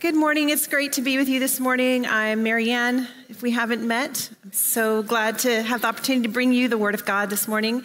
[0.00, 0.50] Good morning.
[0.50, 2.06] It's great to be with you this morning.
[2.06, 3.08] I'm Marianne.
[3.28, 6.78] If we haven't met, I'm so glad to have the opportunity to bring you the
[6.78, 7.82] Word of God this morning.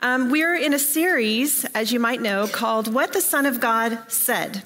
[0.00, 3.98] Um, we're in a series, as you might know, called What the Son of God
[4.06, 4.62] Said.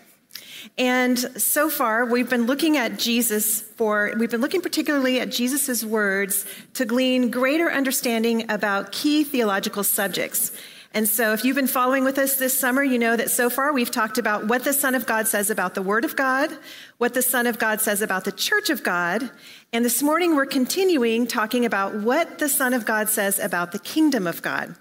[0.77, 5.83] And so far, we've been looking at Jesus for, we've been looking particularly at Jesus'
[5.83, 6.45] words
[6.75, 10.53] to glean greater understanding about key theological subjects.
[10.93, 13.73] And so, if you've been following with us this summer, you know that so far
[13.73, 16.51] we've talked about what the Son of God says about the Word of God,
[16.99, 19.31] what the Son of God says about the Church of God,
[19.73, 23.79] and this morning we're continuing talking about what the Son of God says about the
[23.79, 24.75] kingdom of God.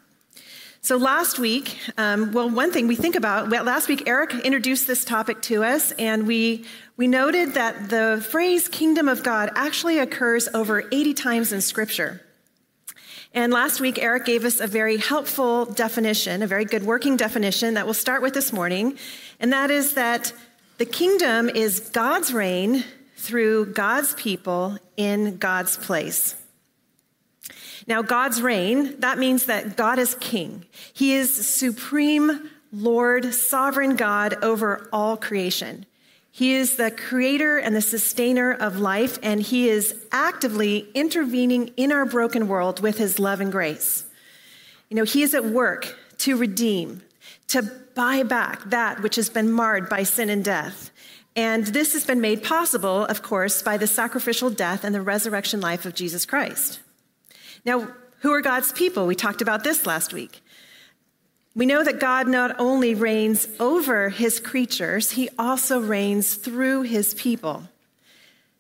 [0.82, 4.88] So, last week, um, well, one thing we think about, well, last week Eric introduced
[4.88, 6.66] this topic to us, and we,
[6.98, 12.20] we noted that the phrase kingdom of God actually occurs over 80 times in Scripture.
[13.34, 17.76] And last week, Eric gave us a very helpful definition, a very good working definition
[17.76, 18.98] that we'll start with this morning.
[19.40, 20.34] And that is that
[20.80, 22.84] the kingdom is God's reign
[23.18, 26.36] through God's people in God's place.
[27.86, 30.66] Now, God's reign, that means that God is king.
[30.94, 35.86] He is supreme Lord, sovereign God over all creation.
[36.32, 41.92] He is the creator and the sustainer of life, and He is actively intervening in
[41.92, 44.06] our broken world with His love and grace.
[44.90, 47.02] You know, He is at work to redeem,
[47.48, 47.64] to
[47.96, 50.92] buy back that which has been marred by sin and death.
[51.36, 55.62] And this has been made possible, of course, by the sacrificial death and the resurrection
[55.62, 56.80] life of Jesus Christ.
[57.66, 57.88] Now,
[58.20, 59.08] who are God's people?
[59.08, 60.42] We talked about this last week.
[61.56, 67.14] We know that God not only reigns over his creatures, he also reigns through his
[67.16, 67.64] people.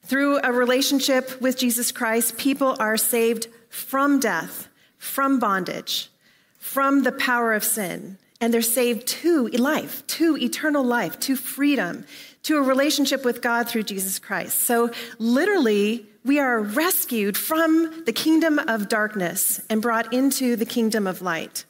[0.04, 6.09] Through a relationship with Jesus Christ, people are saved from death, from bondage,
[6.58, 12.06] from the power of sin, and they're saved to life, to eternal life, to freedom,
[12.44, 14.59] to a relationship with God through Jesus Christ.
[14.62, 21.06] So, literally, we are rescued from the kingdom of darkness and brought into the kingdom
[21.06, 21.66] of light.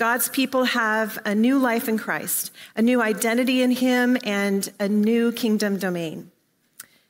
[0.00, 4.88] God's people have a new life in Christ, a new identity in Him, and a
[4.88, 6.30] new kingdom domain.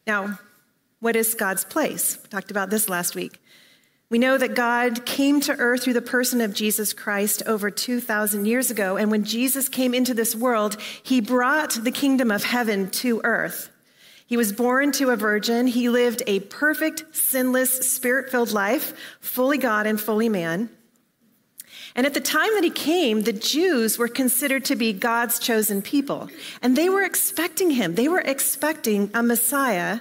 [0.09, 0.41] Now,
[0.99, 2.19] what is God's place?
[2.21, 3.41] We talked about this last week.
[4.09, 8.45] We know that God came to earth through the person of Jesus Christ over 2,000
[8.45, 8.97] years ago.
[8.97, 13.71] And when Jesus came into this world, he brought the kingdom of heaven to earth.
[14.27, 15.69] He was born to a virgin.
[15.69, 20.71] He lived a perfect, sinless, spirit filled life, fully God and fully man.
[21.95, 25.83] And at the time that he came, the Jews were considered to be God's chosen
[25.83, 26.29] people.
[26.63, 27.95] And they were expecting him.
[27.95, 30.01] They were expecting a Messiah.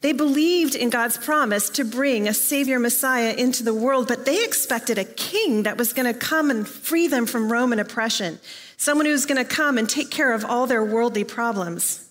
[0.00, 4.44] They believed in God's promise to bring a Savior Messiah into the world, but they
[4.44, 8.40] expected a king that was going to come and free them from Roman oppression,
[8.76, 12.08] someone who was going to come and take care of all their worldly problems.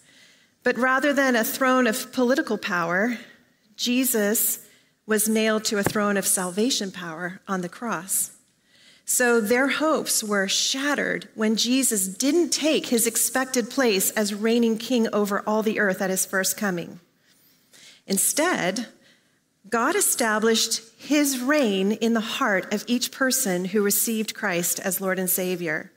[0.64, 3.18] But rather than a throne of political power,
[3.76, 4.66] Jesus
[5.06, 8.32] was nailed to a throne of salvation power on the cross.
[9.14, 15.14] So their hopes were shattered when Jesus didn't take his expected place as reigning king
[15.14, 17.02] over all the earth at his first coming.
[18.08, 18.88] Instead,
[19.70, 25.20] God established his reign in the heart of each person who received Christ as Lord
[25.20, 25.92] and Savior.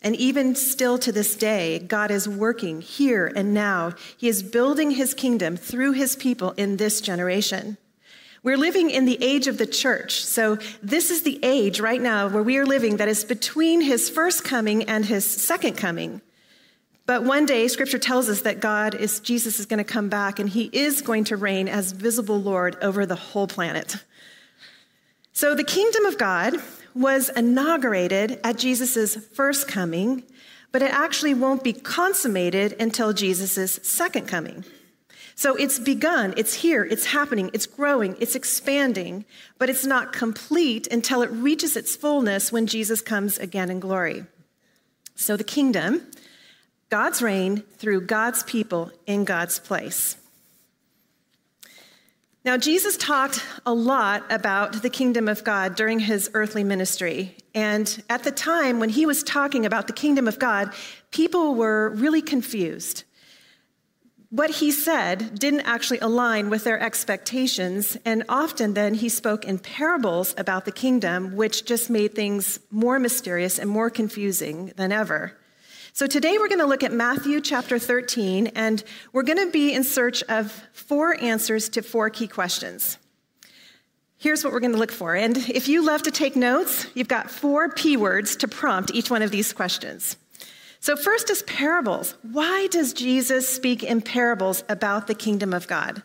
[0.00, 3.94] And even still to this day, God is working here and now.
[4.16, 7.76] He is building his kingdom through his people in this generation.
[8.46, 10.24] We're living in the age of the church.
[10.24, 14.08] So, this is the age right now where we are living that is between his
[14.08, 16.20] first coming and his second coming.
[17.06, 20.38] But one day, scripture tells us that God is, Jesus is going to come back
[20.38, 23.96] and he is going to reign as visible Lord over the whole planet.
[25.32, 26.54] So, the kingdom of God
[26.94, 30.22] was inaugurated at Jesus' first coming,
[30.70, 34.64] but it actually won't be consummated until Jesus' second coming.
[35.38, 39.26] So it's begun, it's here, it's happening, it's growing, it's expanding,
[39.58, 44.24] but it's not complete until it reaches its fullness when Jesus comes again in glory.
[45.14, 46.10] So the kingdom,
[46.88, 50.16] God's reign through God's people in God's place.
[52.42, 57.36] Now, Jesus talked a lot about the kingdom of God during his earthly ministry.
[57.54, 60.72] And at the time when he was talking about the kingdom of God,
[61.10, 63.04] people were really confused
[64.36, 69.58] what he said didn't actually align with their expectations, and often then he spoke in
[69.58, 75.32] parables about the kingdom, which just made things more mysterious and more confusing than ever.
[75.94, 78.84] So today we're going to look at Matthew chapter 13, and
[79.14, 82.98] we're going to be in search of four answers to four key questions.
[84.18, 85.16] Here's what we're going to look for.
[85.16, 89.10] And if you love to take notes, you've got four P words to prompt each
[89.10, 90.18] one of these questions.
[90.86, 92.14] So, first is parables.
[92.22, 96.00] Why does Jesus speak in parables about the kingdom of God?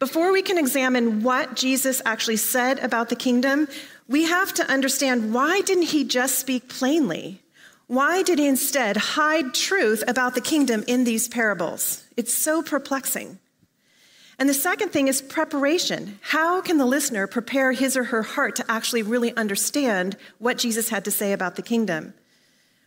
[0.00, 3.68] Before we can examine what Jesus actually said about the kingdom,
[4.08, 7.40] we have to understand why didn't he just speak plainly?
[7.86, 12.04] Why did he instead hide truth about the kingdom in these parables?
[12.16, 13.38] It's so perplexing.
[14.40, 16.18] And the second thing is preparation.
[16.20, 20.88] How can the listener prepare his or her heart to actually really understand what Jesus
[20.88, 22.12] had to say about the kingdom?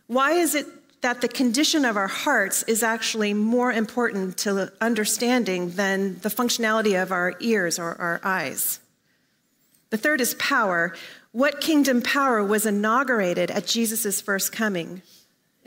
[0.06, 0.66] Why is it
[1.04, 7.00] that the condition of our hearts is actually more important to understanding than the functionality
[7.00, 8.80] of our ears or our eyes.
[9.90, 10.94] The third is power.
[11.32, 15.02] What kingdom power was inaugurated at Jesus' first coming?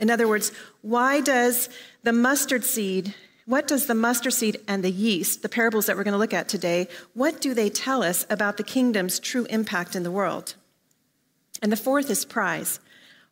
[0.00, 0.50] In other words,
[0.82, 1.68] why does
[2.02, 3.14] the mustard seed,
[3.46, 6.34] what does the mustard seed and the yeast, the parables that we're going to look
[6.34, 10.56] at today, what do they tell us about the kingdom's true impact in the world?
[11.62, 12.80] And the fourth is prize.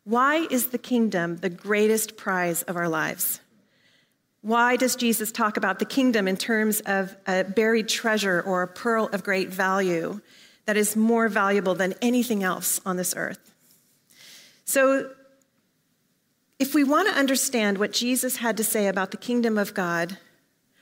[0.07, 3.41] Why is the kingdom the greatest prize of our lives?
[4.39, 8.69] Why does Jesus talk about the kingdom in terms of a buried treasure or a
[8.69, 10.21] pearl of great value
[10.63, 13.53] that is more valuable than anything else on this earth?
[14.63, 15.11] So,
[16.57, 20.17] if we want to understand what Jesus had to say about the kingdom of God,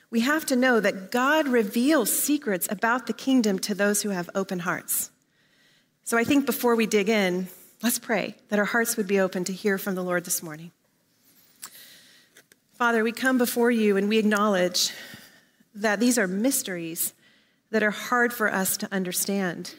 [0.08, 4.30] we have to know that God reveals secrets about the kingdom to those who have
[4.36, 5.10] open hearts.
[6.04, 7.48] So, I think before we dig in,
[7.82, 10.72] Let's pray that our hearts would be open to hear from the Lord this morning.
[12.72, 14.92] Father, we come before you and we acknowledge
[15.74, 17.12] that these are mysteries
[17.70, 19.74] that are hard for us to understand.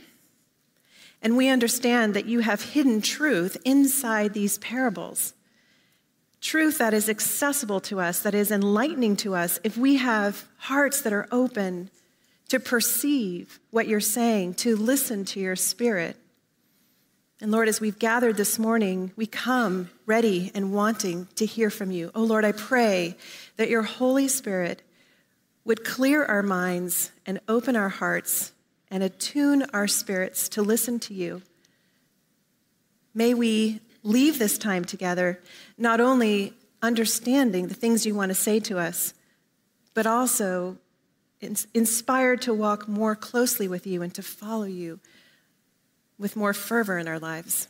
[1.23, 5.33] And we understand that you have hidden truth inside these parables.
[6.39, 11.01] Truth that is accessible to us, that is enlightening to us, if we have hearts
[11.01, 11.89] that are open
[12.49, 16.15] to perceive what you're saying, to listen to your spirit.
[17.39, 21.91] And Lord, as we've gathered this morning, we come ready and wanting to hear from
[21.91, 22.11] you.
[22.15, 23.15] Oh Lord, I pray
[23.57, 24.81] that your Holy Spirit
[25.63, 28.53] would clear our minds and open our hearts
[28.89, 31.43] and attune our spirits to listen to you.
[33.13, 35.39] May we leave this time together
[35.77, 39.13] not only understanding the things you want to say to us,
[39.93, 40.77] but also
[41.39, 44.99] inspired to walk more closely with you and to follow you
[46.19, 47.67] with more fervor in our lives.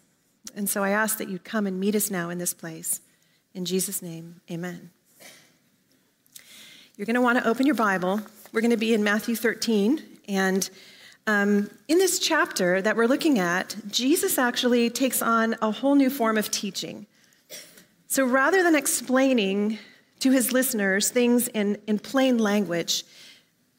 [0.55, 3.01] And so I ask that you'd come and meet us now in this place.
[3.53, 4.91] In Jesus' name, amen.
[6.95, 8.21] You're going to want to open your Bible.
[8.51, 10.01] We're going to be in Matthew 13.
[10.27, 10.69] And
[11.27, 16.09] um, in this chapter that we're looking at, Jesus actually takes on a whole new
[16.09, 17.05] form of teaching.
[18.07, 19.79] So rather than explaining
[20.21, 23.03] to his listeners things in, in plain language,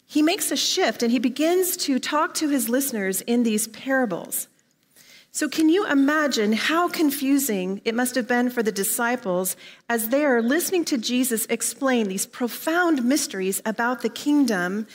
[0.07, 4.49] he makes a shift and he begins to talk to his listeners in these parables.
[5.39, 9.55] So, can you imagine how confusing it must have been for the disciples
[9.89, 14.89] as they are listening to Jesus explain these profound mysteries about the kingdom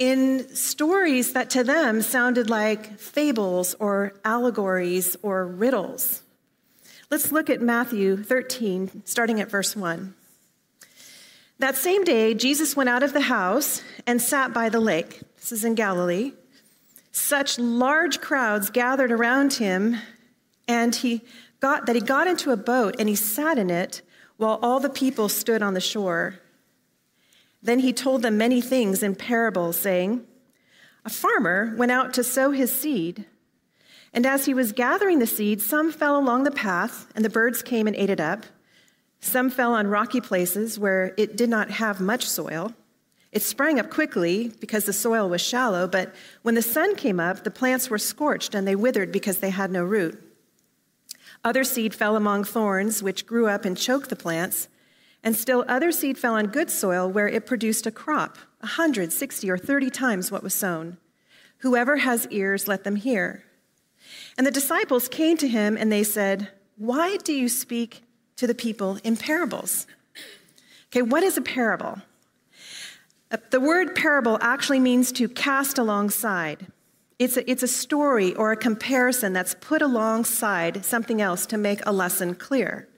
[0.00, 6.20] in stories that to them sounded like fables or allegories or riddles?
[7.08, 10.14] Let's look at Matthew 13, starting at verse 1.
[11.60, 15.20] That same day, Jesus went out of the house and sat by the lake.
[15.36, 16.32] This is in Galilee.
[17.16, 19.96] Such large crowds gathered around him,
[20.68, 21.22] and he
[21.60, 24.02] got that he got into a boat and he sat in it
[24.36, 26.40] while all the people stood on the shore.
[27.62, 30.26] Then he told them many things in parables, saying,
[31.06, 33.24] A farmer went out to sow his seed.
[34.12, 37.62] And as he was gathering the seed, some fell along the path, and the birds
[37.62, 38.44] came and ate it up.
[39.20, 42.74] Some fell on rocky places where it did not have much soil.
[43.36, 47.44] It sprang up quickly because the soil was shallow, but when the sun came up,
[47.44, 50.18] the plants were scorched and they withered because they had no root.
[51.44, 54.68] Other seed fell among thorns, which grew up and choked the plants.
[55.22, 59.12] And still other seed fell on good soil where it produced a crop, a hundred,
[59.12, 60.96] sixty, or thirty times what was sown.
[61.58, 63.44] Whoever has ears, let them hear.
[64.38, 68.02] And the disciples came to him and they said, Why do you speak
[68.36, 69.86] to the people in parables?
[70.90, 72.00] Okay, what is a parable?
[73.30, 76.66] Uh, the word parable actually means to cast alongside.
[77.18, 81.80] It's a, it's a story or a comparison that's put alongside something else to make
[81.86, 82.88] a lesson clear.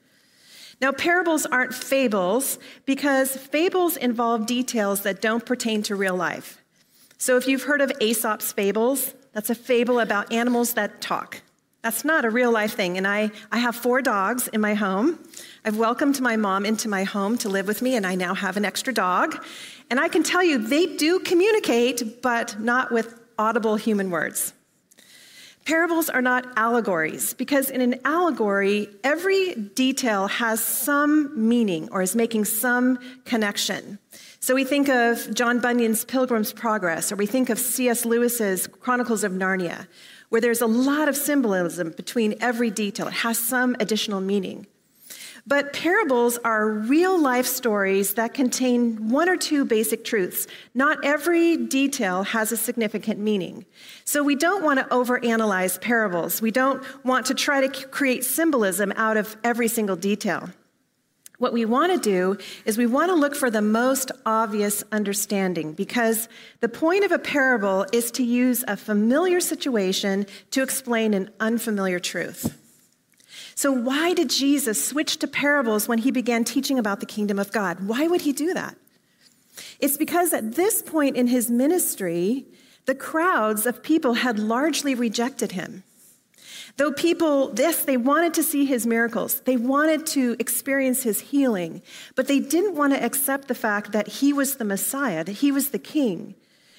[0.80, 6.62] Now, parables aren't fables because fables involve details that don't pertain to real life.
[7.16, 11.42] So, if you've heard of Aesop's fables, that's a fable about animals that talk.
[11.82, 12.96] That's not a real life thing.
[12.96, 15.18] And I, I have four dogs in my home.
[15.64, 18.56] I've welcomed my mom into my home to live with me, and I now have
[18.56, 19.44] an extra dog.
[19.90, 24.52] And I can tell you, they do communicate, but not with audible human words.
[25.64, 32.16] Parables are not allegories because in an allegory, every detail has some meaning or is
[32.16, 33.98] making some connection.
[34.40, 38.06] So we think of John Bunyan's Pilgrim's Progress, or we think of C.S.
[38.06, 39.86] Lewis's Chronicles of Narnia,
[40.28, 43.08] where there's a lot of symbolism between every detail.
[43.08, 44.66] It has some additional meaning.
[45.46, 50.46] But parables are real life stories that contain one or two basic truths.
[50.74, 53.64] Not every detail has a significant meaning.
[54.04, 56.42] So we don't want to overanalyze parables.
[56.42, 60.50] We don't want to try to create symbolism out of every single detail.
[61.38, 65.72] What we want to do is we want to look for the most obvious understanding
[65.72, 66.28] because
[66.60, 72.00] the point of a parable is to use a familiar situation to explain an unfamiliar
[72.00, 72.58] truth.
[73.54, 77.52] So, why did Jesus switch to parables when he began teaching about the kingdom of
[77.52, 77.86] God?
[77.86, 78.76] Why would he do that?
[79.78, 82.46] It's because at this point in his ministry,
[82.86, 85.84] the crowds of people had largely rejected him.
[86.78, 91.82] Though people, this, they wanted to see his miracles, they wanted to experience his healing,
[92.14, 95.50] but they didn't want to accept the fact that he was the Messiah, that he
[95.50, 96.36] was the king.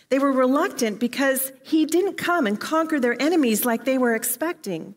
[0.07, 4.95] They were reluctant because he didn't come and conquer their enemies like they were expecting.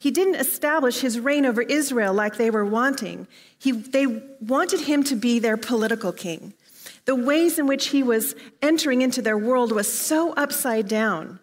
[0.00, 3.28] He didn't establish his reign over Israel like they were wanting.
[3.56, 4.06] He, they
[4.40, 6.54] wanted him to be their political king.
[7.04, 11.38] The ways in which he was entering into their world was so upside down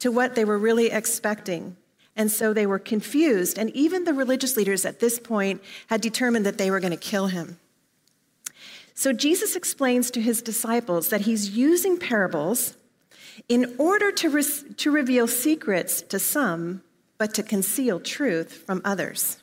[0.00, 1.76] to what they were really expecting.
[2.20, 3.58] And so they were confused.
[3.58, 6.98] And even the religious leaders at this point had determined that they were going to
[6.98, 7.58] kill him.
[8.92, 12.76] So Jesus explains to his disciples that he's using parables
[13.48, 14.44] in order to, re-
[14.76, 16.82] to reveal secrets to some
[17.16, 19.38] but to conceal truth from others.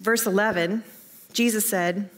[0.00, 0.82] Verse 11,
[1.34, 2.08] Jesus said,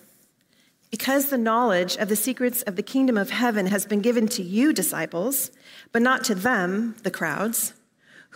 [0.92, 4.42] Because the knowledge of the secrets of the kingdom of heaven has been given to
[4.44, 5.50] you, disciples,
[5.90, 7.72] but not to them, the crowds,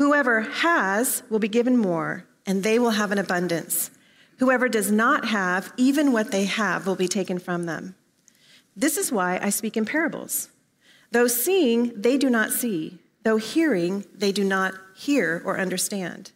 [0.02, 3.88] whoever has will be given more, and they will have an abundance.
[4.38, 7.94] Whoever does not have, even what they have will be taken from them.
[8.74, 10.48] This is why I speak in parables.
[11.12, 16.32] Though seeing, they do not see though hearing, they do not hear or understand.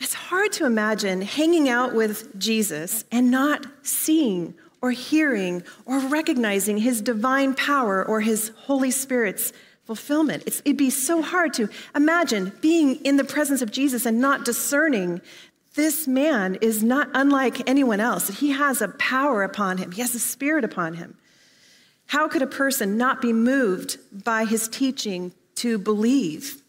[0.00, 6.78] It's hard to imagine hanging out with Jesus and not seeing or hearing or recognizing
[6.78, 9.52] his divine power or his Holy Spirit's
[9.86, 10.42] fulfillment.
[10.46, 14.44] It's, it'd be so hard to imagine being in the presence of Jesus and not
[14.44, 15.20] discerning
[15.74, 18.28] this man is not unlike anyone else.
[18.40, 21.16] He has a power upon him, he has a spirit upon him.
[22.06, 26.62] How could a person not be moved by his teaching to believe?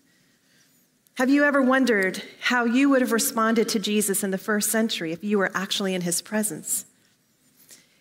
[1.15, 5.11] Have you ever wondered how you would have responded to Jesus in the first century
[5.11, 6.85] if you were actually in his presence?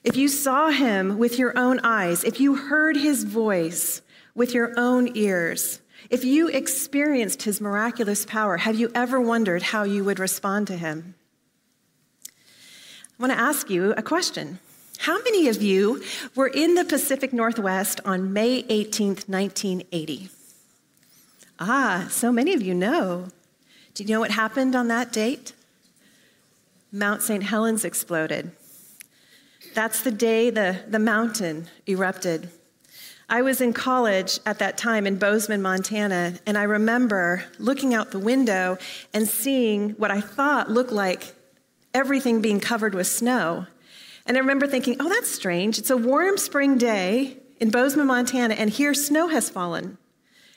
[0.04, 4.02] If you saw him with your own eyes, if you heard his voice
[4.36, 9.82] with your own ears, if you experienced his miraculous power, have you ever wondered how
[9.82, 11.14] you would respond to him?
[12.28, 12.30] I
[13.18, 14.60] want to ask you a question.
[14.98, 16.02] How many of you
[16.34, 20.28] were in the Pacific Northwest on May 18th, 1980?
[21.58, 23.28] Ah, so many of you know.
[23.94, 25.54] Do you know what happened on that date?
[26.92, 27.42] Mount St.
[27.42, 28.52] Helens exploded.
[29.74, 32.50] That's the day the, the mountain erupted.
[33.28, 38.12] I was in college at that time in Bozeman, Montana, and I remember looking out
[38.12, 38.78] the window
[39.12, 41.34] and seeing what I thought looked like
[41.92, 43.66] everything being covered with snow.
[44.26, 45.76] And I remember thinking, oh, that's strange.
[45.76, 49.98] It's a warm spring day in Bozeman, Montana, and here snow has fallen.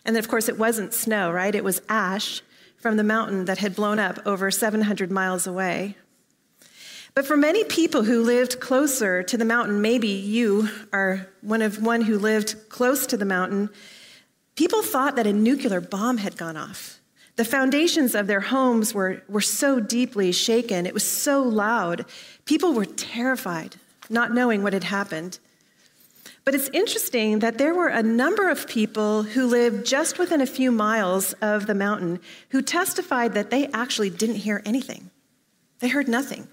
[0.06, 1.56] And then, of course, it wasn't snow, right?
[1.56, 2.44] It was ash
[2.78, 5.98] from the mountain that had blown up over 700 miles away.
[7.16, 11.82] But for many people who lived closer to the mountain, maybe you are one of
[11.82, 13.70] one who lived close to the mountain,
[14.56, 17.00] people thought that a nuclear bomb had gone off.
[17.36, 22.06] The foundations of their homes were, were so deeply shaken, it was so loud,
[22.50, 23.76] People were terrified,
[24.10, 25.38] not knowing what had happened.
[26.46, 30.48] But it's interesting that there were a number of people who lived just within a
[30.48, 35.12] few miles of the mountain who testified that they actually didn't hear anything.
[35.78, 36.48] They heard nothing.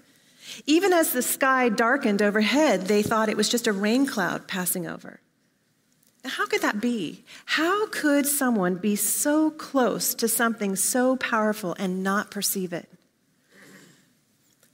[0.65, 4.87] Even as the sky darkened overhead, they thought it was just a rain cloud passing
[4.87, 5.19] over.
[6.23, 7.23] Now, how could that be?
[7.45, 12.89] How could someone be so close to something so powerful and not perceive it?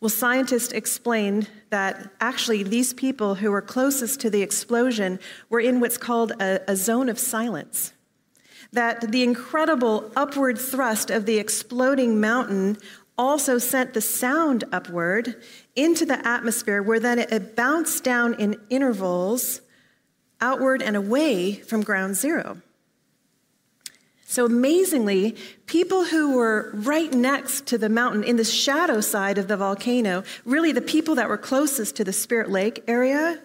[0.03, 5.17] Well, scientists explained that actually these people who were closest to the explosion
[5.49, 7.93] were in what's called a, a, zone of silence.
[8.73, 12.79] That the incredible upward thrust of the exploding mountain
[13.17, 15.41] also sent the sound upward
[15.75, 19.61] into the atmosphere, where then it bounced down in intervals
[20.41, 22.61] outward and away from ground zero.
[24.25, 25.35] So amazingly,
[25.67, 30.23] people who were right next to the mountain in the shadow side of the volcano,
[30.43, 33.39] really the people that were closest to the Spirit Lake area,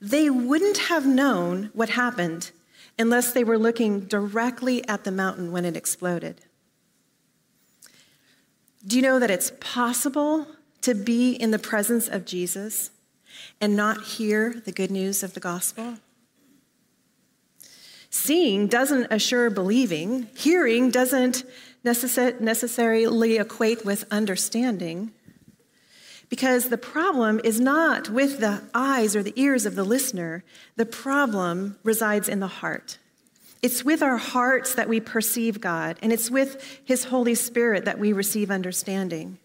[0.00, 2.50] they wouldn't have known what happened
[2.98, 6.40] unless they were looking directly at the mountain when it exploded.
[8.84, 10.46] Do you know that it's possible
[10.80, 12.90] to be in the presence of Jesus
[13.60, 15.98] and not hear the good news of the gospel?
[18.10, 21.44] Seeing doesn't assure believing, hearing doesn't
[21.84, 25.12] necess- necessarily equate with understanding.
[26.28, 30.44] Because the problem is not with the eyes or the ears of the listener,
[30.76, 32.98] the problem resides in the heart.
[33.62, 37.98] It's with our hearts that we perceive God, and it's with His Holy Spirit that
[37.98, 39.38] we receive understanding.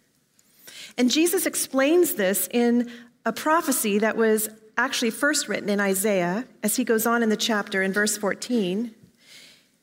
[0.98, 2.90] And Jesus explains this in
[3.26, 7.38] a prophecy that was actually first written in Isaiah, as he goes on in the
[7.38, 8.94] chapter in verse 14.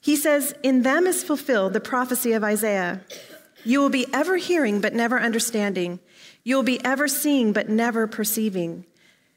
[0.00, 3.02] He says, In them is fulfilled the prophecy of Isaiah.
[3.64, 6.00] You will be ever hearing, but never understanding.
[6.42, 8.84] You will be ever seeing, but never perceiving.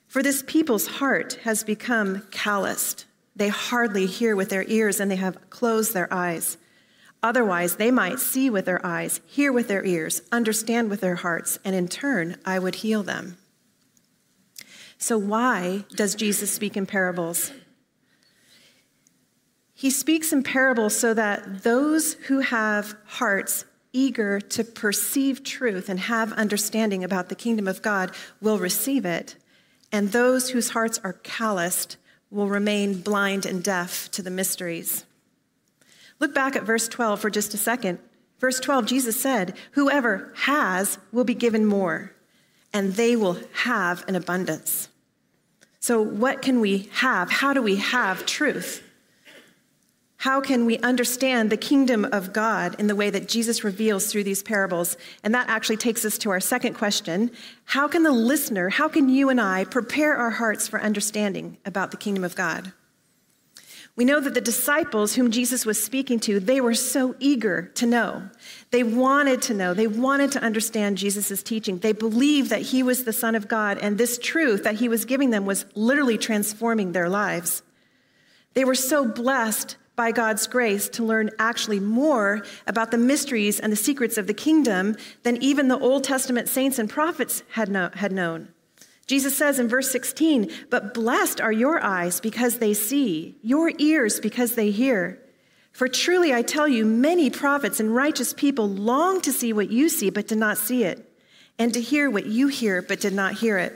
[0.08, 3.06] For this people's heart has become calloused.
[3.38, 6.58] They hardly hear with their ears, and they have closed their eyes.
[7.22, 11.60] Otherwise, they might see with their eyes, hear with their ears, understand with their hearts,
[11.64, 13.38] and in turn, I would heal them.
[14.98, 17.52] So, why does Jesus speak in parables?
[19.76, 26.00] He speaks in parables so that those who have hearts eager to perceive truth and
[26.00, 29.36] have understanding about the kingdom of God will receive it,
[29.92, 31.98] and those whose hearts are calloused
[32.30, 35.06] will remain blind and deaf to the mysteries.
[36.20, 38.00] Look back at verse 12 for just a second.
[38.40, 42.14] Verse 12, Jesus said, Whoever has will be given more,
[42.74, 44.90] and they will have an abundance.
[45.80, 47.32] So, what can we have?
[47.32, 48.84] How do we have truth?
[50.18, 54.24] How can we understand the kingdom of God in the way that Jesus reveals through
[54.24, 54.98] these parables?
[55.24, 57.30] And that actually takes us to our second question.
[57.66, 61.92] How can the listener, how can you and I prepare our hearts for understanding about
[61.92, 62.74] the kingdom of God?
[63.96, 67.86] We know that the disciples whom Jesus was speaking to, they were so eager to
[67.88, 68.30] know.
[68.70, 69.74] They wanted to know.
[69.74, 71.80] They wanted to understand Jesus' teaching.
[71.80, 75.06] They believed that he was the Son of God, and this truth that he was
[75.06, 77.64] giving them was literally transforming their lives.
[78.54, 83.72] They were so blessed by God's grace to learn actually more about the mysteries and
[83.74, 88.12] the secrets of the kingdom than even the Old Testament saints and prophets had, had
[88.14, 88.48] known.
[89.08, 94.20] Jesus says in verse 16, But blessed are your eyes because they see, your ears
[94.20, 95.20] because they hear.
[95.72, 99.90] For truly I tell you, many prophets and righteous people long to see what you
[99.90, 101.12] see, but did not see it,
[101.58, 103.74] and to hear what you hear, but did not hear it.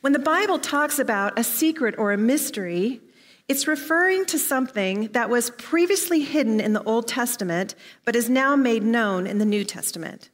[0.00, 3.00] When the Bible talks about a secret or a mystery,
[3.48, 8.56] it's referring to something that was previously hidden in the Old Testament, but is now
[8.56, 10.30] made known in the New Testament.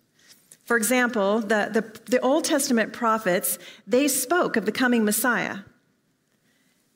[0.64, 5.58] For example, the, the, the, Old Testament prophets, they spoke of the coming Messiah.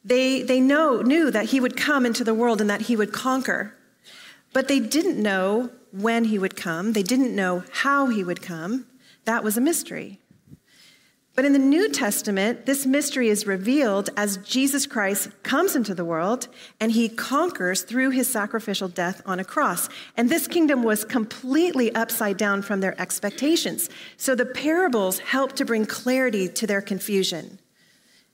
[0.05, 3.13] They, they know, knew that he would come into the world and that he would
[3.13, 3.75] conquer.
[4.53, 6.93] But they didn't know when he would come.
[6.93, 8.87] They didn't know how he would come.
[9.25, 10.21] That was a mystery.
[11.37, 16.05] But in the New Testament, this mystery is revealed as Jesus Christ comes into the
[16.05, 16.49] world
[16.81, 19.91] and he conquers through his sacrificial death on a cross.
[20.17, 23.91] And this kingdom was completely upside down from their expectations.
[24.17, 27.59] So the parables help to bring clarity to their confusion.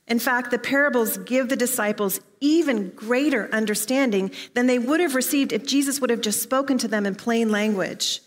[0.07, 5.51] In fact, the parables give the disciples even greater understanding than they would have received
[5.51, 8.21] if Jesus would have just spoken to them in plain language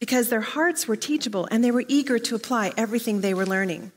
[0.00, 3.92] because their hearts were teachable and they were eager to apply everything they were learning.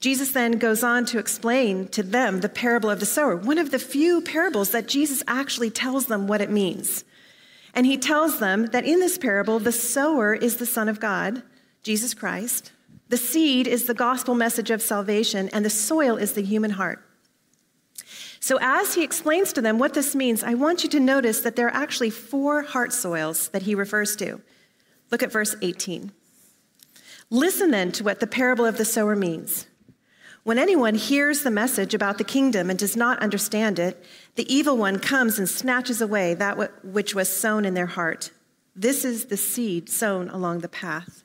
[0.00, 3.70] Jesus then goes on to explain to them the parable of the sower, one of
[3.70, 7.04] the few parables that Jesus actually tells them what it means.
[7.74, 11.42] And he tells them that in this parable, the sower is the Son of God,
[11.82, 12.72] Jesus Christ.
[13.08, 17.04] The seed is the gospel message of salvation, and the soil is the human heart.
[18.40, 21.56] So, as he explains to them what this means, I want you to notice that
[21.56, 24.42] there are actually four heart soils that he refers to.
[25.14, 26.10] Look at verse 18.
[27.30, 29.68] Listen then to what the parable of the sower means.
[30.42, 34.76] When anyone hears the message about the kingdom and does not understand it, the evil
[34.76, 38.32] one comes and snatches away that which was sown in their heart.
[38.74, 41.22] This is the seed sown along the path.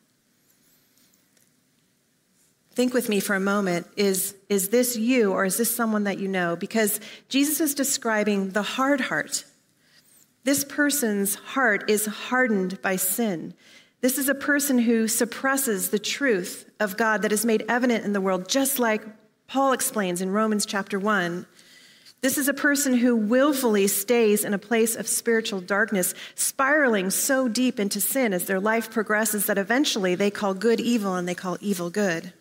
[2.70, 3.88] Think with me for a moment.
[3.98, 6.56] Is, is this you or is this someone that you know?
[6.56, 9.46] Because Jesus is describing the hard heart.
[10.50, 13.54] This person's heart is hardened by sin.
[14.02, 18.14] This is a person who suppresses the truth of God that is made evident in
[18.14, 19.04] the world, just like
[19.48, 21.46] Paul explains in Romans chapter 1.
[22.22, 27.48] This is a person who willfully stays in a place of spiritual darkness, spiraling so
[27.48, 31.36] deep into sin as their life progresses that eventually they call good evil and they
[31.36, 32.34] call evil good.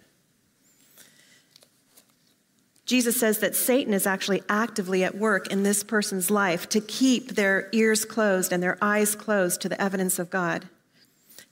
[2.87, 7.35] Jesus says that Satan is actually actively at work in this person's life to keep
[7.35, 10.69] their ears closed and their eyes closed to the evidence of God.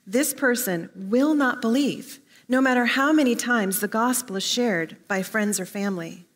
[0.07, 5.23] This person will not believe, no matter how many times the gospel is shared by
[5.23, 6.27] friends or family.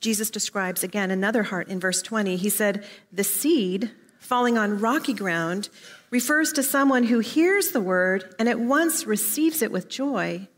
[0.00, 2.36] Jesus describes again another heart in verse 20.
[2.36, 5.68] He said, The seed falling on rocky ground
[6.10, 10.48] refers to someone who hears the word and at once receives it with joy.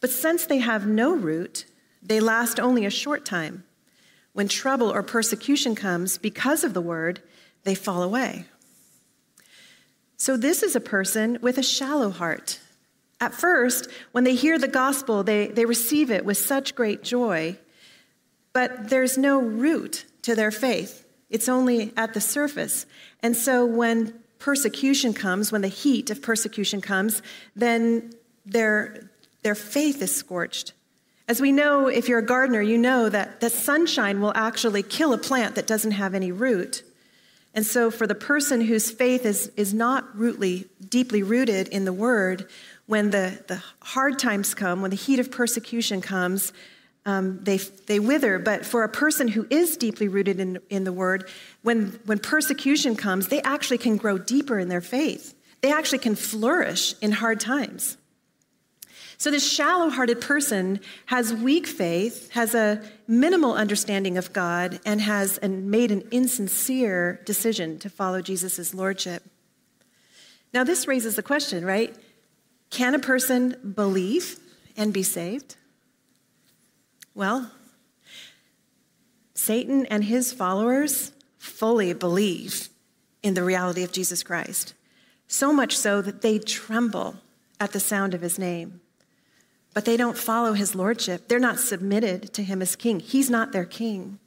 [0.00, 1.64] But since they have no root,
[2.02, 3.64] they last only a short time.
[4.32, 7.22] When trouble or persecution comes because of the word,
[7.62, 8.46] they fall away.
[10.16, 12.60] So, this is a person with a shallow heart.
[13.20, 17.58] At first, when they hear the gospel, they, they receive it with such great joy
[18.54, 21.04] but there's no root to their faith.
[21.28, 22.86] It's only at the surface.
[23.22, 27.20] And so when persecution comes, when the heat of persecution comes,
[27.54, 28.12] then
[28.46, 29.10] their,
[29.42, 30.72] their faith is scorched.
[31.26, 35.12] As we know, if you're a gardener, you know that the sunshine will actually kill
[35.12, 36.84] a plant that doesn't have any root.
[37.54, 41.92] And so, for the person whose faith is, is not rootly, deeply rooted in the
[41.92, 42.50] word,
[42.86, 46.52] when the, the hard times come, when the heat of persecution comes,
[47.06, 48.38] um, they, they wither.
[48.38, 51.30] But for a person who is deeply rooted in, in the word,
[51.62, 55.34] when, when persecution comes, they actually can grow deeper in their faith.
[55.60, 57.96] They actually can flourish in hard times.
[59.16, 65.00] So, this shallow hearted person has weak faith, has a minimal understanding of God, and
[65.00, 69.22] has made an insincere decision to follow Jesus' lordship.
[70.52, 71.94] Now, this raises the question, right?
[72.70, 74.38] Can a person believe
[74.76, 75.56] and be saved?
[77.14, 77.50] Well,
[79.34, 82.68] Satan and his followers fully believe
[83.22, 84.74] in the reality of Jesus Christ,
[85.26, 87.16] so much so that they tremble
[87.60, 88.80] at the sound of his name.
[89.74, 91.28] But they don't follow his lordship.
[91.28, 93.00] They're not submitted to him as king.
[93.00, 94.18] He's not their king.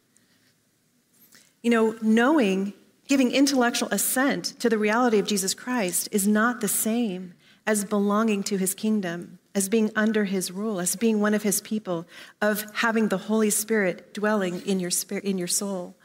[1.64, 2.74] You know, knowing,
[3.08, 7.34] giving intellectual assent to the reality of Jesus Christ is not the same
[7.66, 11.62] as belonging to his kingdom as being under his rule, as being one of his
[11.62, 12.06] people,
[12.44, 15.96] of having the Holy Spirit dwelling in your spirit, in your soul.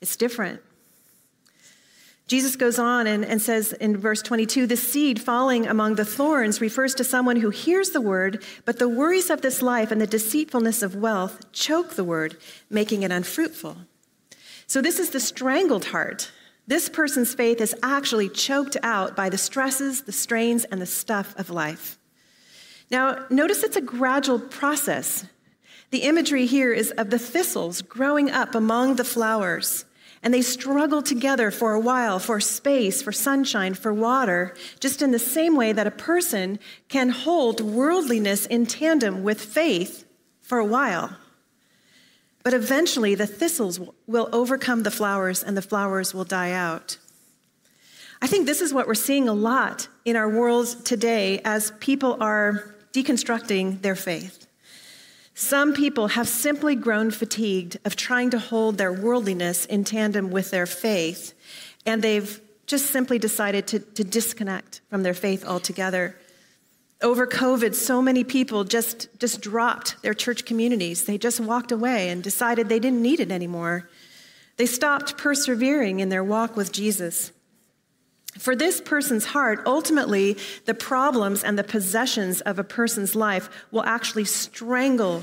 [0.00, 0.62] It's different.
[2.32, 6.62] Jesus goes on and, and says in verse 22 the seed falling among the thorns
[6.62, 10.06] refers to someone who hears the word, but the worries of this life and the
[10.06, 12.38] deceitfulness of wealth choke the word,
[12.70, 13.76] making it unfruitful.
[14.66, 16.30] So, this is the strangled heart.
[16.66, 21.38] This person's faith is actually choked out by the stresses, the strains, and the stuff
[21.38, 21.98] of life.
[22.90, 25.26] Now, notice it's a gradual process.
[25.90, 29.84] The imagery here is of the thistles growing up among the flowers,
[30.22, 35.10] and they struggle together for a while for space, for sunshine, for water, just in
[35.10, 36.58] the same way that a person
[36.88, 40.04] can hold worldliness in tandem with faith
[40.40, 41.16] for a while.
[42.44, 46.98] But eventually, the thistles will overcome the flowers and the flowers will die out.
[48.20, 52.16] I think this is what we're seeing a lot in our world today as people
[52.20, 54.41] are deconstructing their faith.
[55.34, 60.50] Some people have simply grown fatigued of trying to hold their worldliness in tandem with
[60.50, 61.32] their faith,
[61.86, 66.16] and they've just simply decided to, to disconnect from their faith altogether.
[67.00, 71.04] Over COVID, so many people just, just dropped their church communities.
[71.04, 73.88] They just walked away and decided they didn't need it anymore.
[74.56, 77.32] They stopped persevering in their walk with Jesus.
[78.38, 83.84] For this person's heart, ultimately, the problems and the possessions of a person's life will
[83.84, 85.22] actually strangle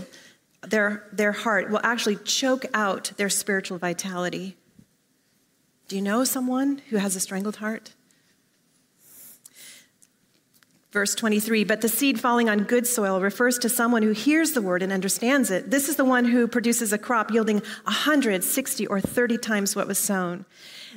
[0.67, 4.56] their, their heart, will actually choke out their spiritual vitality.
[5.88, 7.93] Do you know someone who has a strangled heart?
[10.91, 14.62] Verse 23 But the seed falling on good soil refers to someone who hears the
[14.62, 15.72] word and understands it.
[15.72, 19.98] This is the one who produces a crop yielding 160 or 30 times what was
[19.98, 20.45] sown.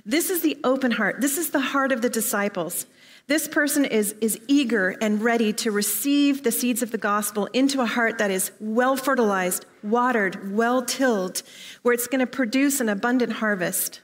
[0.05, 1.21] This is the open heart.
[1.21, 2.87] This is the heart of the disciples.
[3.29, 7.81] This person is, is eager and ready to receive the seeds of the gospel into
[7.81, 11.43] a heart that is well fertilized, watered, well tilled,
[11.83, 14.01] where it's going to produce an abundant harvest.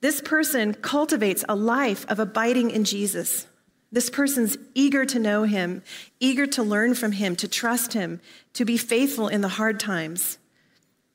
[0.00, 3.48] This person cultivates a life of abiding in Jesus.
[3.90, 5.82] This person's eager to know him,
[6.20, 8.20] eager to learn from him, to trust him,
[8.52, 10.38] to be faithful in the hard times.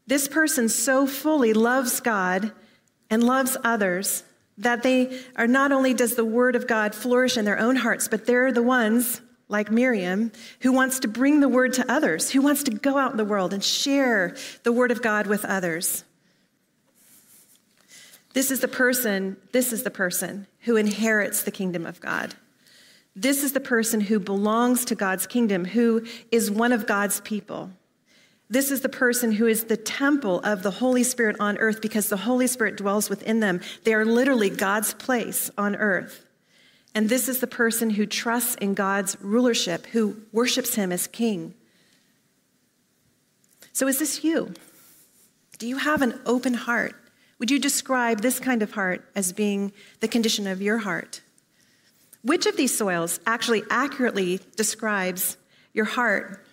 [0.08, 2.52] This person so fully loves God
[3.10, 4.24] and loves others,
[4.58, 8.08] that they are not only does the word of God flourish in their own hearts,
[8.08, 12.41] but they're the ones, like Miriam, who wants to bring the word to others, who
[12.41, 16.04] wants to go out in the world and share the word of God with others.
[18.34, 22.36] This is the person, this is the person who inherits the kingdom of God.
[23.15, 27.72] This is the person who belongs to God's kingdom, who is one of God's people.
[28.50, 32.10] This is the person who is the temple of the Holy Spirit on earth because
[32.10, 33.62] the Holy Spirit dwells within them.
[33.84, 36.26] They are literally God's place on earth.
[36.96, 41.54] And this is the person who trusts in God's rulership, who worships him as king.
[43.72, 44.54] So, is this you?
[45.60, 46.96] Do you have an open heart?
[47.38, 51.22] Would you describe this kind of heart as being the condition of your heart?
[52.24, 55.38] Which of these soils actually accurately describes
[55.74, 56.46] your heart?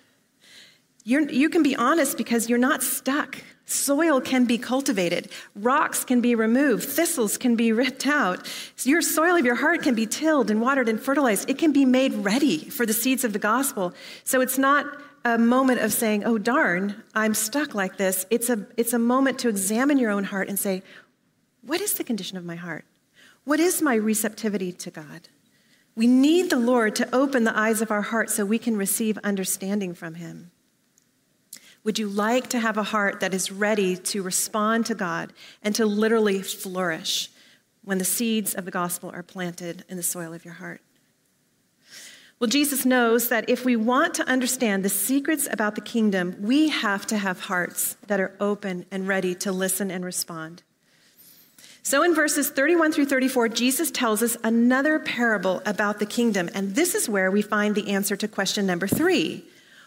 [1.07, 3.38] You're, you can be honest because you're not stuck.
[3.64, 8.49] Soil can be cultivated, rocks can be removed, thistles can be ripped out.
[8.83, 11.49] Your soil of your heart can be tilled and watered and fertilized.
[11.49, 13.95] It can be made ready for the seeds of the gospel.
[14.25, 14.87] So it's not
[15.25, 18.27] a moment of saying, oh, darn, I'm stuck like this.
[18.29, 20.83] It's a, it's a moment to examine your own heart and say,
[21.62, 22.85] what is the condition of my heart?
[23.45, 25.29] What is my receptivity to God?
[25.95, 29.19] We need the Lord to open the eyes of our heart so we can receive
[29.19, 30.51] understanding from Him.
[31.87, 35.72] Would you like to have a heart that is ready to respond to God and
[35.77, 37.31] to literally flourish
[37.85, 40.81] when the seeds of the gospel are planted in the soil of your heart?
[42.40, 46.70] Well, Jesus knows that if we want to understand the secrets about the kingdom, we
[46.70, 50.64] have to have hearts that are open and ready to listen and respond.
[51.85, 56.51] So, in verses 31 through 34, Jesus tells us another parable about the kingdom.
[56.53, 59.44] And this is where we find the answer to question number three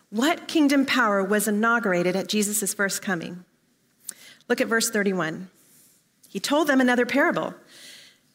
[0.09, 3.45] What kingdom power was inaugurated at Jesus' first coming?
[4.47, 5.49] Look at verse 31.
[6.27, 7.53] He told them another parable.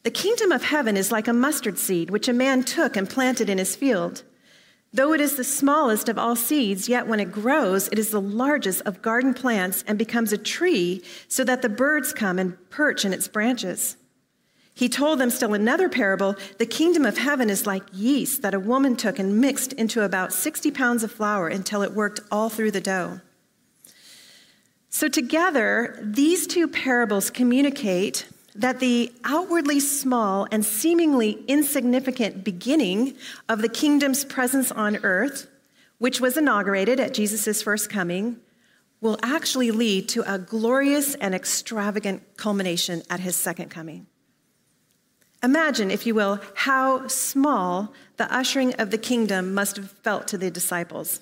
[0.03, 3.49] The kingdom of heaven is like a mustard seed, which a man took and planted
[3.49, 4.23] in his field.
[4.93, 8.21] Though it is the smallest of all seeds, yet when it grows, it is the
[8.21, 13.03] largest of garden plants and becomes a tree, so that the birds come and perch
[13.03, 13.97] in its branches.
[14.75, 18.59] He told them still another parable the kingdom of heaven is like yeast that a
[18.59, 22.71] woman took and mixed into about 60 pounds of flour until it worked all through
[22.71, 23.21] the dough.
[24.89, 33.15] So, together, these two parables communicate that the outwardly small and seemingly insignificant beginning
[33.49, 35.47] of the kingdom's presence on earth,
[35.99, 38.39] which was inaugurated at Jesus' first coming,
[39.01, 44.07] will actually lead to a glorious and extravagant culmination at his second coming.
[45.45, 50.37] Imagine, if you will, how small the ushering of the kingdom must have felt to
[50.37, 51.21] the disciples.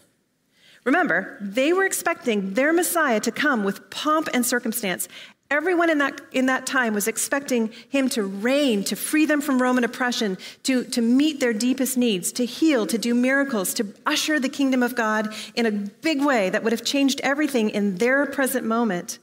[0.86, 5.08] Remember, they were expecting their Messiah to come with pomp and circumstance
[5.54, 9.62] Everyone in that, in that time was expecting him to reign, to free them from
[9.62, 14.40] Roman oppression, to, to meet their deepest needs, to heal, to do miracles, to usher
[14.40, 18.26] the kingdom of God in a big way that would have changed everything in their
[18.26, 19.20] present moment.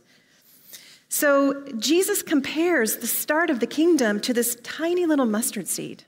[1.13, 6.05] So Jesus compares the start of the kingdom to this tiny little mustard seed.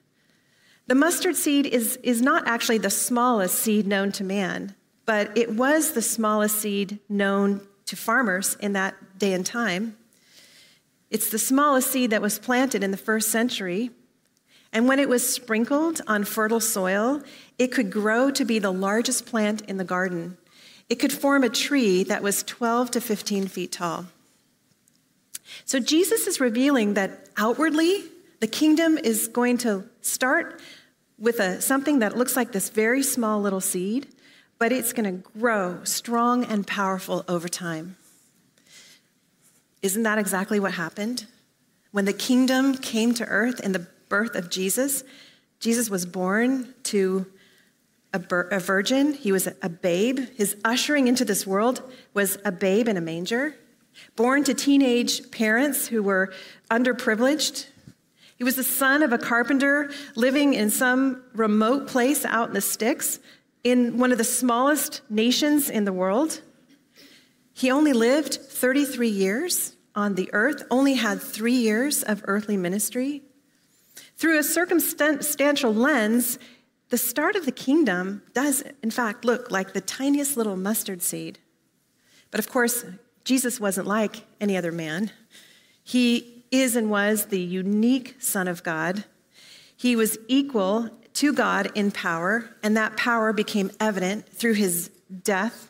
[0.86, 5.56] The mustard seed is, is not actually the smallest seed known to man, but it
[5.56, 9.96] was the smallest seed known to farmers in that day and time.
[11.10, 13.90] It's the smallest seed that was planted in the first century.
[14.72, 17.22] And when it was sprinkled on fertile soil,
[17.58, 20.38] it could grow to be the largest plant in the garden.
[20.88, 24.06] It could form a tree that was 12 to 15 feet tall.
[25.64, 28.04] So Jesus is revealing that outwardly,
[28.40, 30.60] the kingdom is going to start
[31.18, 34.08] with a, something that looks like this very small little seed,
[34.58, 37.96] but it's going to grow strong and powerful over time.
[39.82, 41.26] Isn't that exactly what happened?
[41.90, 45.04] When the kingdom came to earth in the birth of Jesus,
[45.60, 47.26] Jesus was born to
[48.12, 50.20] a, a virgin, he was a babe.
[50.34, 51.82] His ushering into this world
[52.14, 53.54] was a babe in a manger,
[54.16, 56.32] born to teenage parents who were
[56.70, 57.66] underprivileged.
[58.36, 62.60] He was the son of a carpenter living in some remote place out in the
[62.60, 63.20] sticks
[63.64, 66.40] in one of the smallest nations in the world.
[67.52, 73.22] He only lived 33 years on the earth, only had three years of earthly ministry.
[74.16, 76.38] Through a circumstantial lens,
[76.88, 81.38] the start of the kingdom does, in fact, look like the tiniest little mustard seed.
[82.30, 82.84] But of course,
[83.24, 85.10] Jesus wasn't like any other man.
[85.82, 89.04] He is and was the unique Son of God.
[89.76, 94.90] He was equal to God in power, and that power became evident through his
[95.22, 95.68] death,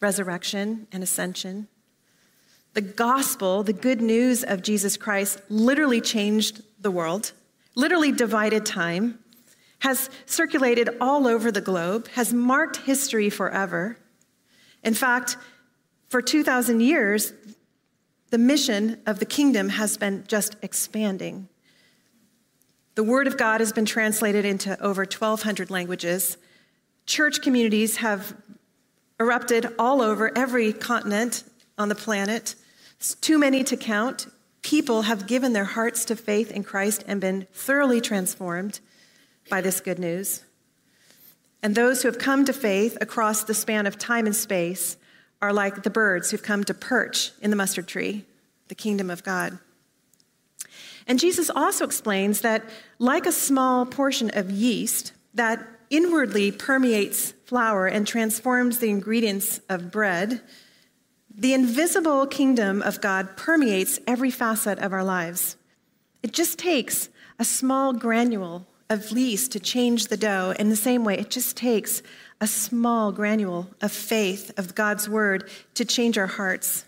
[0.00, 1.68] resurrection, and ascension.
[2.72, 7.32] The gospel, the good news of Jesus Christ, literally changed the world,
[7.74, 9.18] literally divided time,
[9.80, 13.98] has circulated all over the globe, has marked history forever.
[14.82, 15.36] In fact,
[16.10, 17.32] for 2,000 years,
[18.30, 21.48] the mission of the kingdom has been just expanding.
[22.96, 26.36] The Word of God has been translated into over 1,200 languages.
[27.06, 28.36] Church communities have
[29.20, 31.44] erupted all over every continent
[31.78, 32.56] on the planet.
[32.96, 34.26] It's too many to count.
[34.62, 38.80] People have given their hearts to faith in Christ and been thoroughly transformed
[39.48, 40.42] by this good news.
[41.62, 44.96] And those who have come to faith across the span of time and space
[45.42, 48.24] are like the birds who've come to perch in the mustard tree,
[48.68, 49.58] the kingdom of God.
[51.06, 52.64] And Jesus also explains that,
[52.98, 59.90] like a small portion of yeast that inwardly permeates flour and transforms the ingredients of
[59.90, 60.40] bread,
[61.34, 65.56] the invisible kingdom of God permeates every facet of our lives.
[66.22, 70.54] It just takes a small granule of yeast to change the dough.
[70.58, 72.02] In the same way, it just takes
[72.40, 76.84] a small granule of faith of God's word to change our hearts.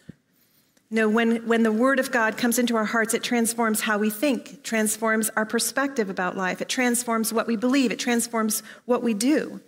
[0.91, 4.11] No, when, when the word of God comes into our hearts, it transforms how we
[4.11, 9.15] think, transforms our perspective about life, it transforms what we believe, it transforms what we
[9.15, 9.61] do.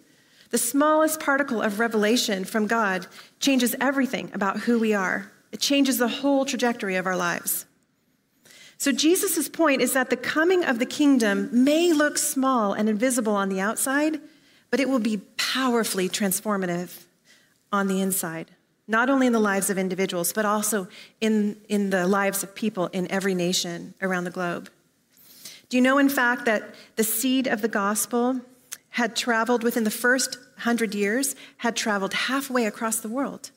[0.50, 3.06] The smallest particle of revelation from God
[3.40, 5.32] changes everything about who we are.
[5.50, 7.66] It changes the whole trajectory of our lives.
[8.76, 13.34] So, Jesus' point is that the coming of the kingdom may look small and invisible
[13.34, 14.20] on the outside,
[14.74, 17.04] but it will be powerfully transformative
[17.72, 18.50] on the inside,
[18.88, 20.88] not only in the lives of individuals, but also
[21.20, 24.68] in, in the lives of people in every nation around the globe.
[25.68, 28.40] Do you know, in fact, that the seed of the gospel
[28.88, 33.52] had traveled within the first hundred years, had traveled halfway across the world?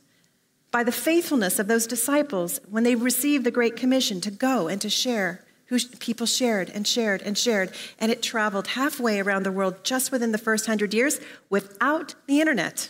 [0.70, 4.80] by the faithfulness of those disciples when they received the Great Commission to go and
[4.82, 5.47] to share.
[5.68, 10.12] Who people shared and shared and shared, and it traveled halfway around the world just
[10.12, 12.90] within the first hundred years without the internet.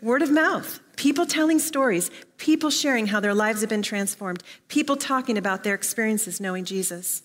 [0.00, 4.96] Word of mouth, people telling stories, people sharing how their lives have been transformed, people
[4.96, 7.22] talking about their experiences knowing Jesus.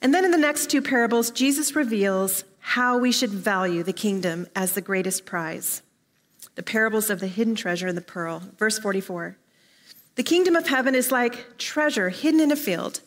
[0.00, 4.46] And then in the next two parables, Jesus reveals how we should value the kingdom
[4.54, 5.82] as the greatest prize
[6.54, 8.42] the parables of the hidden treasure and the pearl.
[8.58, 9.36] Verse 44
[10.16, 13.00] The kingdom of heaven is like treasure hidden in a field.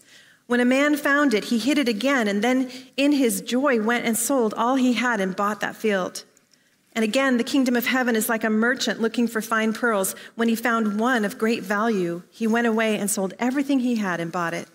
[0.51, 4.03] When a man found it, he hid it again, and then in his joy went
[4.05, 6.25] and sold all he had and bought that field.
[6.91, 10.13] And again, the kingdom of heaven is like a merchant looking for fine pearls.
[10.35, 14.19] When he found one of great value, he went away and sold everything he had
[14.19, 14.67] and bought it.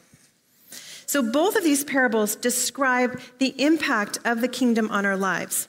[1.05, 5.69] So, both of these parables describe the impact of the kingdom on our lives.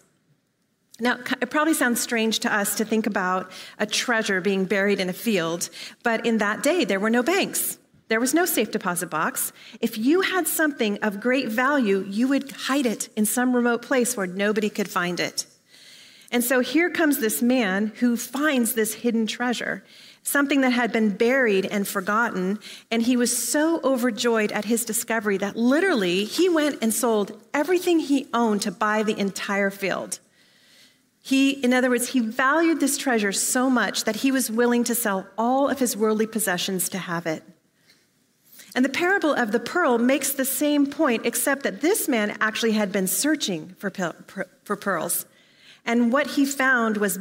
[1.02, 5.10] Now, it probably sounds strange to us to think about a treasure being buried in
[5.10, 5.70] a field,
[6.02, 7.78] but in that day, there were no banks.
[8.08, 9.52] There was no safe deposit box.
[9.82, 14.16] If you had something of great value, you would hide it in some remote place
[14.16, 15.46] where nobody could find it.
[16.32, 19.84] And so here comes this man who finds this hidden treasure,
[20.24, 22.60] something that had been buried and forgotten.
[22.92, 28.00] And he was so overjoyed at his discovery that literally he went and sold everything
[28.00, 30.20] he owned to buy the entire field.
[31.22, 34.96] He, in other words, he valued this treasure so much that he was willing to
[34.96, 37.44] sell all of his worldly possessions to have it.
[38.78, 42.74] And the parable of the pearl makes the same point, except that this man actually
[42.74, 43.90] had been searching for,
[44.64, 45.26] for pearls.
[45.84, 47.18] And what he found was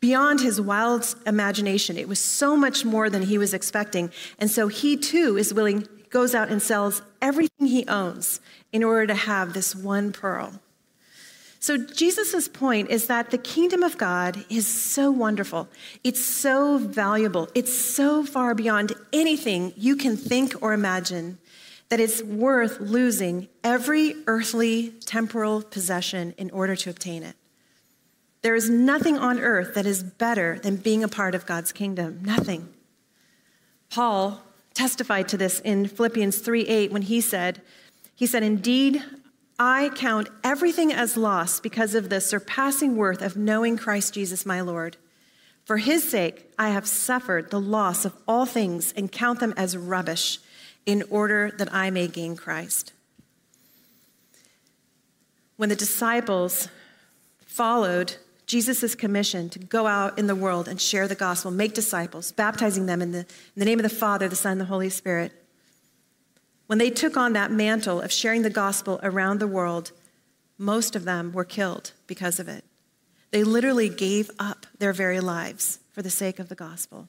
[0.00, 1.98] beyond his wild imagination.
[1.98, 4.10] It was so much more than he was expecting.
[4.38, 8.40] And so he too is willing, goes out and sells everything he owns
[8.72, 10.62] in order to have this one pearl.
[11.66, 15.68] So, Jesus' point is that the kingdom of God is so wonderful.
[16.04, 17.48] It's so valuable.
[17.56, 21.38] It's so far beyond anything you can think or imagine
[21.88, 27.34] that it's worth losing every earthly temporal possession in order to obtain it.
[28.42, 32.20] There is nothing on earth that is better than being a part of God's kingdom.
[32.22, 32.72] Nothing.
[33.90, 34.40] Paul
[34.72, 37.60] testified to this in Philippians 3 8 when he said,
[38.14, 39.02] he said, Indeed,
[39.58, 44.60] I count everything as loss because of the surpassing worth of knowing Christ Jesus my
[44.60, 44.96] Lord.
[45.64, 49.76] For his sake, I have suffered the loss of all things and count them as
[49.76, 50.38] rubbish
[50.84, 52.92] in order that I may gain Christ.
[55.56, 56.68] When the disciples
[57.40, 58.16] followed
[58.46, 62.86] Jesus' commission to go out in the world and share the gospel, make disciples, baptizing
[62.86, 63.26] them in the, in
[63.56, 65.32] the name of the Father, the Son, and the Holy Spirit,
[66.66, 69.92] when they took on that mantle of sharing the gospel around the world,
[70.58, 72.64] most of them were killed because of it.
[73.30, 77.08] They literally gave up their very lives for the sake of the gospel.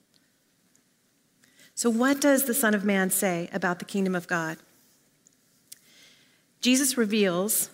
[1.73, 4.57] So, what does the Son of Man say about the kingdom of God?
[6.59, 7.69] Jesus reveals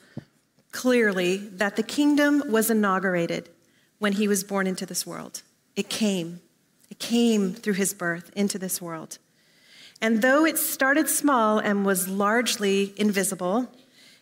[0.71, 3.49] clearly that the kingdom was inaugurated
[3.99, 5.41] when he was born into this world.
[5.75, 6.41] It came.
[6.89, 9.19] It came through his birth into this world.
[10.03, 13.71] And though it started small and was largely invisible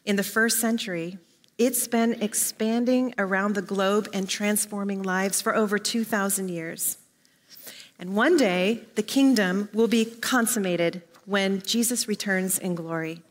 [0.05, 1.17] in the first century,
[1.57, 6.99] it's been expanding around the globe and transforming lives for over 2,000 years.
[7.97, 13.23] And one day, the kingdom will be consummated when Jesus returns in glory.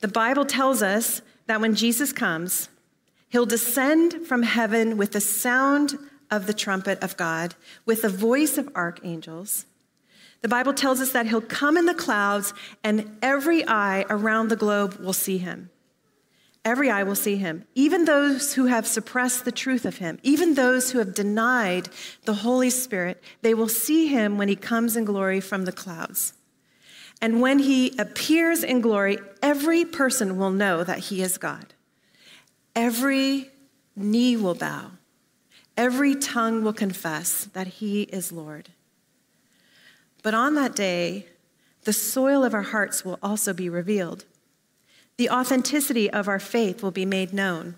[0.00, 2.70] The Bible tells us that when Jesus comes,
[3.28, 5.98] he'll descend from heaven with the sound
[6.30, 7.54] of the trumpet of God,
[7.84, 9.66] with the voice of archangels.
[10.42, 14.56] The Bible tells us that he'll come in the clouds, and every eye around the
[14.56, 15.70] globe will see him.
[16.64, 20.54] Every eye will see him, even those who have suppressed the truth of him, even
[20.54, 21.88] those who have denied
[22.24, 26.32] the Holy Spirit, they will see him when he comes in glory from the clouds.
[27.22, 31.74] And when he appears in glory, every person will know that he is God.
[32.74, 33.50] Every
[33.94, 34.90] knee will bow,
[35.76, 38.70] every tongue will confess that he is Lord.
[40.26, 41.26] But on that day,
[41.84, 44.24] the soil of our hearts will also be revealed.
[45.18, 47.76] The authenticity of our faith will be made known.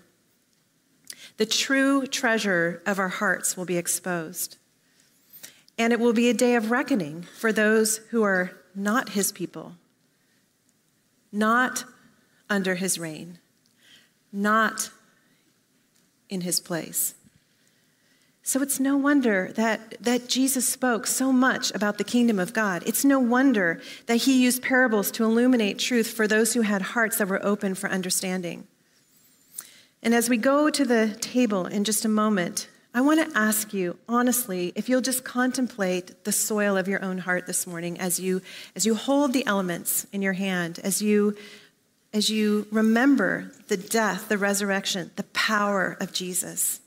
[1.37, 4.57] The true treasure of our hearts will be exposed.
[5.77, 9.75] And it will be a day of reckoning for those who are not his people,
[11.31, 11.83] not
[12.49, 13.37] under his reign,
[14.33, 14.89] not
[16.29, 17.13] in his place.
[18.49, 22.81] So it's no wonder that, that Jesus spoke so much about the kingdom of God.
[22.87, 27.19] It's no wonder that he used parables to illuminate truth for those who had hearts
[27.19, 28.65] that were open for understanding.
[30.01, 33.71] And as we go to the table in just a moment, I want to ask
[33.71, 38.19] you honestly if you'll just contemplate the soil of your own heart this morning as
[38.19, 38.41] you
[38.75, 41.37] as you hold the elements in your hand, as you
[42.13, 46.81] as you remember the death, the resurrection, the power of Jesus.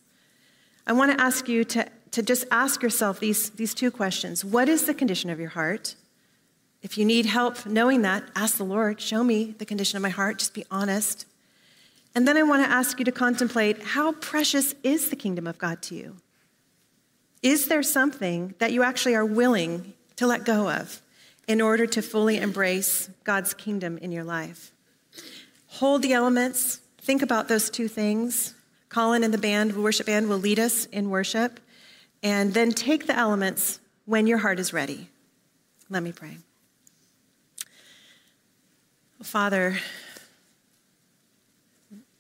[0.87, 4.45] I want to ask you to, to just ask yourself these, these two questions.
[4.45, 5.95] What is the condition of your heart?
[6.83, 10.09] If you need help knowing that, ask the Lord, show me the condition of my
[10.09, 11.26] heart, just be honest.
[12.14, 15.59] And then I want to ask you to contemplate how precious is the kingdom of
[15.59, 16.16] God to you?
[17.43, 21.01] Is there something that you actually are willing to let go of
[21.49, 24.72] in order to fully embrace God's kingdom in your life?
[25.66, 28.55] Hold the elements, think about those two things,
[28.93, 31.61] Colin and the band, worship band, will lead us in worship.
[32.22, 35.09] And then take the elements when your heart is ready.
[35.88, 36.36] Let me pray.
[39.22, 39.78] Father,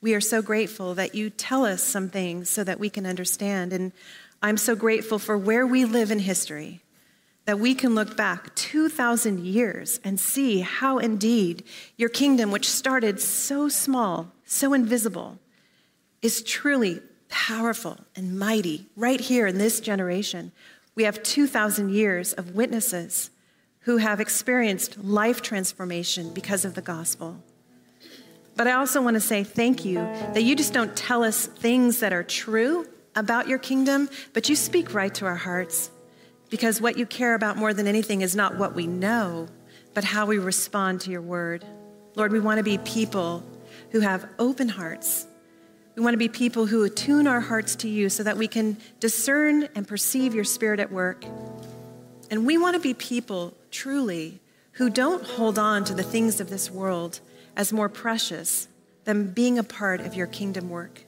[0.00, 3.74] we are so grateful that you tell us some things so that we can understand.
[3.74, 3.92] And
[4.40, 6.80] I'm so grateful for where we live in history,
[7.44, 11.64] that we can look back 2,000 years and see how indeed
[11.98, 15.38] your kingdom, which started so small, so invisible,
[16.22, 20.52] is truly powerful and mighty right here in this generation.
[20.94, 23.30] We have 2,000 years of witnesses
[23.80, 27.42] who have experienced life transformation because of the gospel.
[28.54, 32.00] But I also want to say thank you that you just don't tell us things
[32.00, 35.90] that are true about your kingdom, but you speak right to our hearts.
[36.50, 39.48] Because what you care about more than anything is not what we know,
[39.94, 41.64] but how we respond to your word.
[42.14, 43.42] Lord, we want to be people
[43.90, 45.26] who have open hearts
[45.94, 48.78] we want to be people who attune our hearts to you so that we can
[48.98, 51.24] discern and perceive your spirit at work.
[52.30, 54.40] And we want to be people, truly,
[54.72, 57.20] who don't hold on to the things of this world
[57.56, 58.68] as more precious
[59.04, 61.04] than being a part of your kingdom work.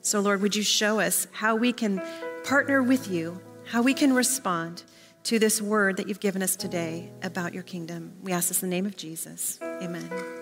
[0.00, 2.00] So, Lord, would you show us how we can
[2.44, 4.84] partner with you, how we can respond
[5.24, 8.12] to this word that you've given us today about your kingdom?
[8.22, 9.58] We ask this in the name of Jesus.
[9.62, 10.39] Amen.